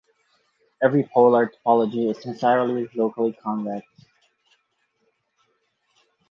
Every 0.81 1.03
polar 1.13 1.45
topology 1.47 2.09
is 2.09 2.25
necessarily 2.25 2.89
locally 2.95 3.33
convex. 3.33 3.85